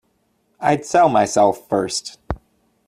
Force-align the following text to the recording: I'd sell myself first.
I'd 0.59 0.83
sell 0.83 1.09
myself 1.09 1.69
first. 1.69 2.17